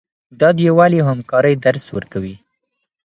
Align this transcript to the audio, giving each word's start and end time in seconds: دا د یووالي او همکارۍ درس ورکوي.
دا 0.39 0.49
د 0.55 0.57
یووالي 0.67 0.97
او 1.01 1.07
همکارۍ 1.13 1.55
درس 1.65 1.85
ورکوي. 1.95 2.35